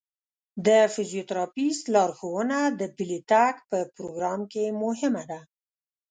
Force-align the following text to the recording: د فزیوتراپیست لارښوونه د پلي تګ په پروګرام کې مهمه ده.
د 0.65 0.69
فزیوتراپیست 0.93 1.83
لارښوونه 1.95 2.57
د 2.79 2.81
پلي 2.95 3.19
تګ 3.31 3.53
په 3.69 3.77
پروګرام 3.95 4.41
کې 4.51 4.65
مهمه 4.83 5.23
ده. 5.31 5.39